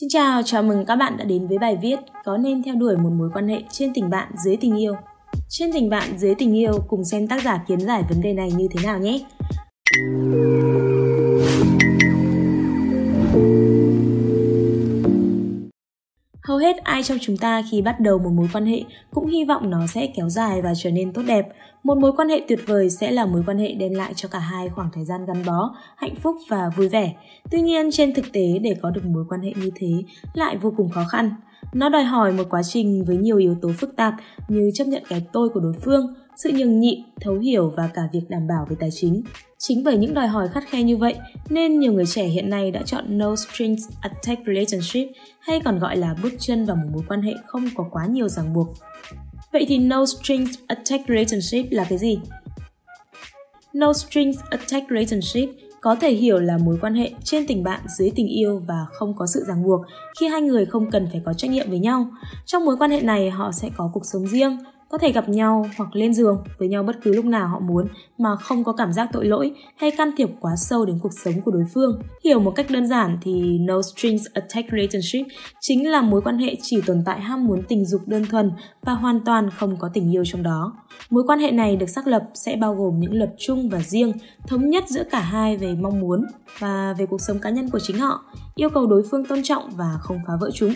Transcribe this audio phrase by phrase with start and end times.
[0.00, 2.96] Xin chào, chào mừng các bạn đã đến với bài viết Có nên theo đuổi
[2.96, 4.94] một mối quan hệ trên tình bạn dưới tình yêu?
[5.48, 8.52] Trên tình bạn dưới tình yêu cùng xem tác giả kiến giải vấn đề này
[8.52, 9.20] như thế nào nhé.
[16.56, 18.84] Hầu hết ai trong chúng ta khi bắt đầu một mối quan hệ
[19.14, 21.48] cũng hy vọng nó sẽ kéo dài và trở nên tốt đẹp.
[21.82, 24.38] Một mối quan hệ tuyệt vời sẽ là mối quan hệ đem lại cho cả
[24.38, 27.14] hai khoảng thời gian gắn bó, hạnh phúc và vui vẻ.
[27.50, 29.88] Tuy nhiên trên thực tế để có được mối quan hệ như thế
[30.34, 31.30] lại vô cùng khó khăn.
[31.74, 34.14] Nó đòi hỏi một quá trình với nhiều yếu tố phức tạp
[34.48, 38.02] như chấp nhận cái tôi của đối phương, sự nhường nhịn, thấu hiểu và cả
[38.12, 39.22] việc đảm bảo về tài chính.
[39.68, 41.14] Chính bởi những đòi hỏi khắt khe như vậy
[41.48, 45.08] nên nhiều người trẻ hiện nay đã chọn no strings attached relationship
[45.40, 48.28] hay còn gọi là bước chân vào một mối quan hệ không có quá nhiều
[48.28, 48.68] ràng buộc.
[49.52, 52.18] Vậy thì no strings attached relationship là cái gì?
[53.72, 55.48] No strings attached relationship
[55.80, 59.14] có thể hiểu là mối quan hệ trên tình bạn dưới tình yêu và không
[59.16, 59.80] có sự ràng buộc
[60.20, 62.08] khi hai người không cần phải có trách nhiệm với nhau.
[62.46, 65.66] Trong mối quan hệ này họ sẽ có cuộc sống riêng, có thể gặp nhau
[65.76, 67.86] hoặc lên giường với nhau bất cứ lúc nào họ muốn
[68.18, 71.34] mà không có cảm giác tội lỗi hay can thiệp quá sâu đến cuộc sống
[71.44, 72.02] của đối phương.
[72.24, 75.26] Hiểu một cách đơn giản thì no strings attached relationship
[75.60, 78.92] chính là mối quan hệ chỉ tồn tại ham muốn tình dục đơn thuần và
[78.92, 80.72] hoàn toàn không có tình yêu trong đó.
[81.10, 84.12] Mối quan hệ này được xác lập sẽ bao gồm những luật chung và riêng,
[84.46, 86.26] thống nhất giữa cả hai về mong muốn
[86.58, 89.70] và về cuộc sống cá nhân của chính họ, yêu cầu đối phương tôn trọng
[89.70, 90.72] và không phá vỡ chúng.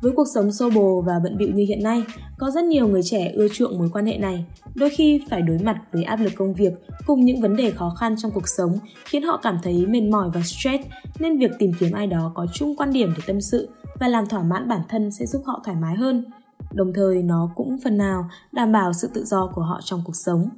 [0.00, 2.02] Với cuộc sống xô bồ và bận bịu như hiện nay,
[2.38, 4.44] có rất nhiều người trẻ ưa chuộng mối quan hệ này.
[4.74, 6.72] Đôi khi phải đối mặt với áp lực công việc
[7.06, 10.30] cùng những vấn đề khó khăn trong cuộc sống khiến họ cảm thấy mệt mỏi
[10.34, 10.84] và stress,
[11.18, 13.68] nên việc tìm kiếm ai đó có chung quan điểm để tâm sự
[14.00, 16.24] và làm thỏa mãn bản thân sẽ giúp họ thoải mái hơn.
[16.72, 20.16] Đồng thời nó cũng phần nào đảm bảo sự tự do của họ trong cuộc
[20.16, 20.48] sống.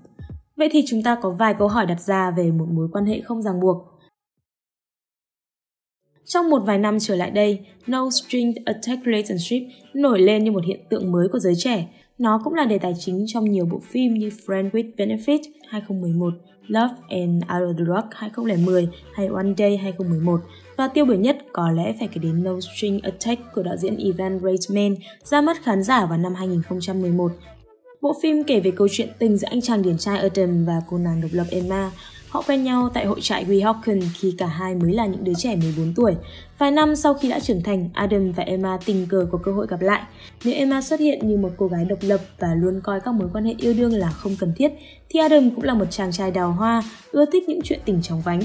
[0.56, 3.20] Vậy thì chúng ta có vài câu hỏi đặt ra về một mối quan hệ
[3.20, 3.97] không ràng buộc
[6.28, 9.62] trong một vài năm trở lại đây, No String Attached Relationship
[9.94, 11.86] nổi lên như một hiện tượng mới của giới trẻ.
[12.18, 16.34] Nó cũng là đề tài chính trong nhiều bộ phim như Friend with Benefit 2011,
[16.66, 20.40] Love and Out of the Rock 2010 hay One Day 2011
[20.76, 23.96] và tiêu biểu nhất có lẽ phải kể đến No String Attack của đạo diễn
[23.96, 24.94] Ivan Reitman
[25.24, 27.32] ra mắt khán giả vào năm 2011.
[28.00, 30.98] Bộ phim kể về câu chuyện tình giữa anh chàng điển trai Adam và cô
[30.98, 31.90] nàng độc lập Emma,
[32.28, 35.56] Họ quen nhau tại hội trại Weehawken khi cả hai mới là những đứa trẻ
[35.56, 36.14] 14 tuổi.
[36.58, 39.66] Vài năm sau khi đã trưởng thành, Adam và Emma tình cờ có cơ hội
[39.70, 40.02] gặp lại.
[40.44, 43.28] Nếu Emma xuất hiện như một cô gái độc lập và luôn coi các mối
[43.32, 44.72] quan hệ yêu đương là không cần thiết,
[45.08, 48.20] thì Adam cũng là một chàng trai đào hoa, ưa thích những chuyện tình chóng
[48.20, 48.40] vánh.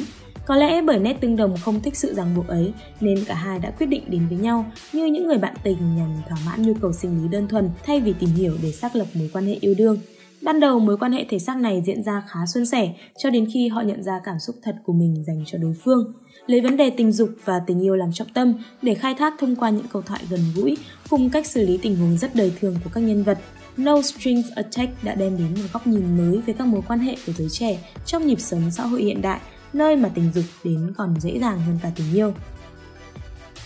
[0.46, 3.60] Có lẽ bởi nét tương đồng không thích sự ràng buộc ấy nên cả hai
[3.60, 6.74] đã quyết định đến với nhau như những người bạn tình nhằm thỏa mãn nhu
[6.82, 9.58] cầu sinh lý đơn thuần thay vì tìm hiểu để xác lập mối quan hệ
[9.62, 9.98] yêu đương.
[10.44, 13.48] Ban đầu mối quan hệ thể xác này diễn ra khá suôn sẻ cho đến
[13.54, 16.14] khi họ nhận ra cảm xúc thật của mình dành cho đối phương.
[16.46, 19.56] Lấy vấn đề tình dục và tình yêu làm trọng tâm để khai thác thông
[19.56, 20.78] qua những câu thoại gần gũi
[21.10, 23.38] cùng cách xử lý tình huống rất đời thường của các nhân vật.
[23.78, 27.16] No Strings Attack đã đem đến một góc nhìn mới về các mối quan hệ
[27.28, 29.40] của giới trẻ trong nhịp sống xã hội hiện đại,
[29.74, 32.34] nơi mà tình dục đến còn dễ dàng hơn cả tình yêu.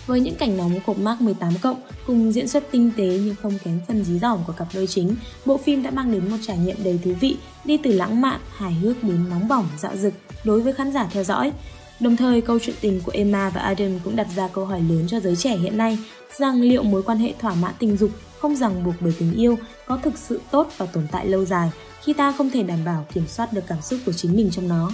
[0.07, 3.53] Với những cảnh nóng của Mark 18 cộng cùng diễn xuất tinh tế nhưng không
[3.63, 6.57] kém phần dí dỏm của cặp đôi chính, bộ phim đã mang đến một trải
[6.57, 10.13] nghiệm đầy thú vị, đi từ lãng mạn, hài hước đến nóng bỏng, dạo dực
[10.43, 11.51] đối với khán giả theo dõi.
[11.99, 15.05] Đồng thời, câu chuyện tình của Emma và Adam cũng đặt ra câu hỏi lớn
[15.07, 15.97] cho giới trẻ hiện nay
[16.37, 19.57] rằng liệu mối quan hệ thỏa mãn tình dục không ràng buộc bởi tình yêu
[19.87, 21.71] có thực sự tốt và tồn tại lâu dài
[22.03, 24.67] khi ta không thể đảm bảo kiểm soát được cảm xúc của chính mình trong
[24.67, 24.91] nó.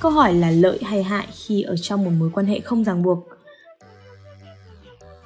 [0.00, 3.02] Câu hỏi là lợi hay hại khi ở trong một mối quan hệ không ràng
[3.02, 3.28] buộc–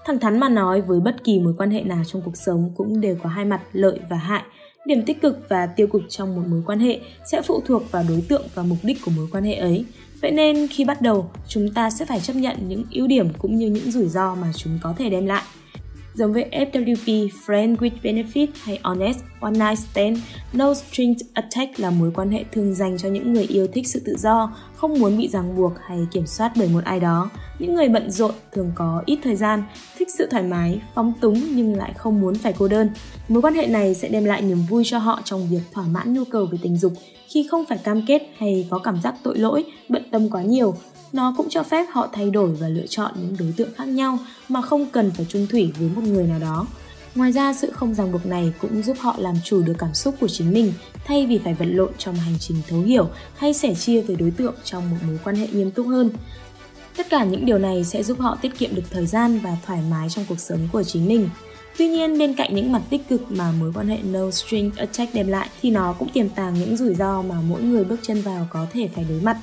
[0.04, 3.00] Thẳng thắn mà nói với bất kỳ mối quan hệ nào trong cuộc sống cũng
[3.00, 4.42] đều có hai mặt lợi và hại.
[4.86, 8.04] Điểm tích cực và tiêu cực trong một mối quan hệ sẽ phụ thuộc vào
[8.08, 9.84] đối tượng và mục đích của mối quan hệ ấy.
[10.20, 13.56] Vậy nên khi bắt đầu, chúng ta sẽ phải chấp nhận những ưu điểm cũng
[13.56, 15.42] như những rủi ro mà chúng có thể đem lại.
[16.14, 20.18] Giống với FWP, Friend with Benefit hay Honest, One Night Stand,
[20.52, 24.02] No Strings Attached là mối quan hệ thường dành cho những người yêu thích sự
[24.04, 27.30] tự do, không muốn bị ràng buộc hay kiểm soát bởi một ai đó.
[27.58, 29.62] Những người bận rộn thường có ít thời gian,
[29.98, 32.90] thích sự thoải mái, phóng túng nhưng lại không muốn phải cô đơn.
[33.28, 36.14] Mối quan hệ này sẽ đem lại niềm vui cho họ trong việc thỏa mãn
[36.14, 36.92] nhu cầu về tình dục
[37.28, 40.74] khi không phải cam kết hay có cảm giác tội lỗi, bận tâm quá nhiều
[41.12, 44.18] nó cũng cho phép họ thay đổi và lựa chọn những đối tượng khác nhau
[44.48, 46.66] mà không cần phải chung thủy với một người nào đó.
[47.14, 50.14] Ngoài ra, sự không ràng buộc này cũng giúp họ làm chủ được cảm xúc
[50.20, 50.72] của chính mình
[51.04, 54.30] thay vì phải vật lộn trong hành trình thấu hiểu hay sẻ chia với đối
[54.30, 56.10] tượng trong một mối quan hệ nghiêm túc hơn.
[56.96, 59.80] Tất cả những điều này sẽ giúp họ tiết kiệm được thời gian và thoải
[59.90, 61.28] mái trong cuộc sống của chính mình.
[61.78, 65.14] Tuy nhiên, bên cạnh những mặt tích cực mà mối quan hệ no string attached
[65.14, 68.22] đem lại thì nó cũng tiềm tàng những rủi ro mà mỗi người bước chân
[68.22, 69.36] vào có thể phải đối mặt.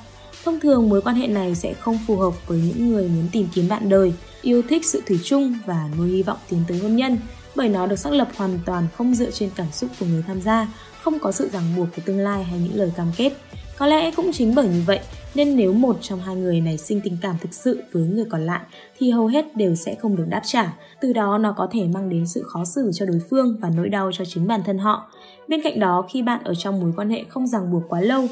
[0.44, 3.48] Thông thường mối quan hệ này sẽ không phù hợp với những người muốn tìm
[3.54, 4.12] kiếm bạn đời.
[4.42, 7.18] yêu thích sự thủy chung và nuôi hy vọng tiến tới hôn nhân,
[7.56, 10.40] bởi nó được xác lập hoàn toàn không dựa trên cảm xúc của người tham
[10.40, 10.68] gia,
[11.02, 13.32] không có sự ràng buộc của tương lai hay những lời cam kết.
[13.78, 15.00] Có lẽ cũng chính bởi như vậy
[15.34, 18.46] nên nếu một trong hai người này sinh tình cảm thực sự với người còn
[18.46, 18.60] lại
[18.98, 20.72] thì hầu hết đều sẽ không được đáp trả.
[21.00, 23.88] Từ đó nó có thể mang đến sự khó xử cho đối phương và nỗi
[23.88, 25.10] đau cho chính bản thân họ.
[25.48, 28.26] Bên cạnh đó, khi bạn ở trong mối quan hệ không ràng buộc quá lâu,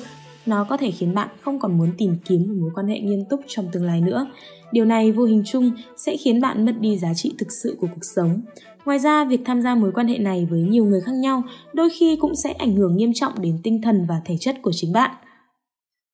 [0.49, 3.25] nó có thể khiến bạn không còn muốn tìm kiếm một mối quan hệ nghiêm
[3.31, 4.27] túc trong tương lai nữa.
[4.73, 7.87] Điều này vô hình chung sẽ khiến bạn mất đi giá trị thực sự của
[7.87, 8.41] cuộc sống.
[8.85, 11.43] Ngoài ra, việc tham gia mối quan hệ này với nhiều người khác nhau
[11.73, 14.73] đôi khi cũng sẽ ảnh hưởng nghiêm trọng đến tinh thần và thể chất của
[14.75, 15.11] chính bạn.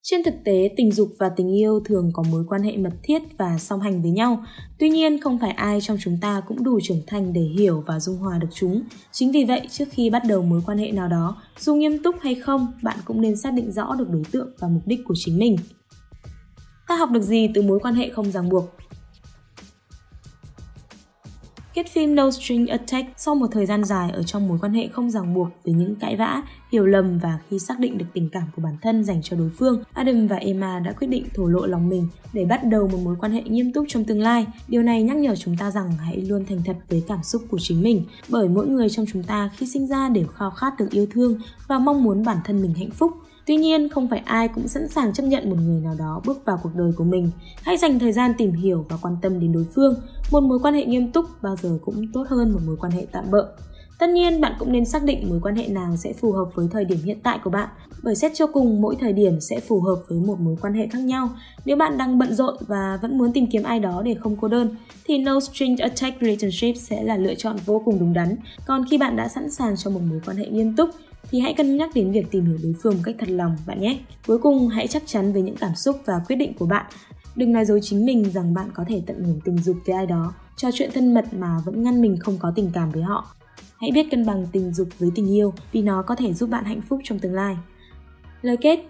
[0.06, 3.22] Trên thực tế, tình dục và tình yêu thường có mối quan hệ mật thiết
[3.38, 4.44] và song hành với nhau.
[4.78, 8.00] Tuy nhiên, không phải ai trong chúng ta cũng đủ trưởng thành để hiểu và
[8.00, 8.82] dung hòa được chúng.
[9.12, 12.16] Chính vì vậy, trước khi bắt đầu mối quan hệ nào đó, dù nghiêm túc
[12.20, 15.14] hay không, bạn cũng nên xác định rõ được đối tượng và mục đích của
[15.16, 15.56] chính mình.
[16.88, 18.64] Ta học được gì từ mối quan hệ không ràng buộc?
[21.74, 24.88] Kết phim No String Attack sau một thời gian dài ở trong mối quan hệ
[24.88, 26.42] không ràng buộc với những cãi vã,
[26.72, 29.50] hiểu lầm và khi xác định được tình cảm của bản thân dành cho đối
[29.50, 32.98] phương, Adam và Emma đã quyết định thổ lộ lòng mình để bắt đầu một
[33.04, 34.46] mối quan hệ nghiêm túc trong tương lai.
[34.68, 37.58] Điều này nhắc nhở chúng ta rằng hãy luôn thành thật với cảm xúc của
[37.60, 40.90] chính mình, bởi mỗi người trong chúng ta khi sinh ra đều khao khát được
[40.90, 41.38] yêu thương
[41.68, 43.12] và mong muốn bản thân mình hạnh phúc.
[43.46, 46.44] Tuy nhiên, không phải ai cũng sẵn sàng chấp nhận một người nào đó bước
[46.44, 47.30] vào cuộc đời của mình.
[47.62, 49.94] Hãy dành thời gian tìm hiểu và quan tâm đến đối phương.
[50.30, 53.06] Một mối quan hệ nghiêm túc bao giờ cũng tốt hơn một mối quan hệ
[53.12, 53.46] tạm bợ.
[53.98, 56.68] Tất nhiên, bạn cũng nên xác định mối quan hệ nào sẽ phù hợp với
[56.70, 57.68] thời điểm hiện tại của bạn,
[58.02, 60.86] bởi xét cho cùng mỗi thời điểm sẽ phù hợp với một mối quan hệ
[60.86, 61.28] khác nhau.
[61.64, 64.48] Nếu bạn đang bận rộn và vẫn muốn tìm kiếm ai đó để không cô
[64.48, 68.36] đơn, thì No String Attached Relationship sẽ là lựa chọn vô cùng đúng đắn.
[68.66, 70.90] Còn khi bạn đã sẵn sàng cho một mối quan hệ nghiêm túc,
[71.34, 73.80] thì hãy cân nhắc đến việc tìm hiểu đối phương một cách thật lòng bạn
[73.80, 73.98] nhé.
[74.26, 76.86] Cuối cùng, hãy chắc chắn với những cảm xúc và quyết định của bạn.
[77.36, 80.06] Đừng nói dối chính mình rằng bạn có thể tận hưởng tình dục với ai
[80.06, 83.34] đó, trò chuyện thân mật mà vẫn ngăn mình không có tình cảm với họ.
[83.76, 86.64] Hãy biết cân bằng tình dục với tình yêu vì nó có thể giúp bạn
[86.64, 87.56] hạnh phúc trong tương lai.
[88.42, 88.80] Lời kết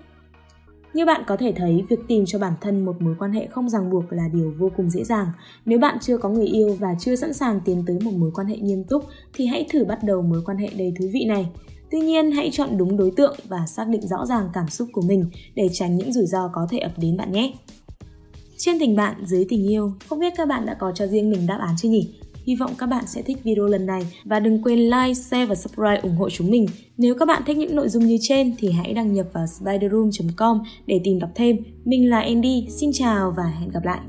[0.95, 3.69] như bạn có thể thấy, việc tìm cho bản thân một mối quan hệ không
[3.69, 5.27] ràng buộc là điều vô cùng dễ dàng.
[5.67, 8.47] Nếu bạn chưa có người yêu và chưa sẵn sàng tiến tới một mối quan
[8.47, 11.47] hệ nghiêm túc thì hãy thử bắt đầu mối quan hệ đầy thú vị này.
[11.95, 15.03] Tuy nhiên, hãy chọn đúng đối tượng và xác định rõ ràng cảm xúc của
[15.03, 15.25] mình
[15.55, 17.53] để tránh những rủi ro có thể ập đến bạn nhé.
[18.57, 21.47] Trên tình bạn, dưới tình yêu, không biết các bạn đã có cho riêng mình
[21.47, 22.15] đáp án chưa nhỉ?
[22.47, 25.55] Hy vọng các bạn sẽ thích video lần này và đừng quên like, share và
[25.55, 26.67] subscribe ủng hộ chúng mình.
[26.97, 30.63] Nếu các bạn thích những nội dung như trên thì hãy đăng nhập vào spiderroom.com
[30.87, 31.57] để tìm đọc thêm.
[31.85, 34.01] Mình là Andy, xin chào và hẹn gặp lại.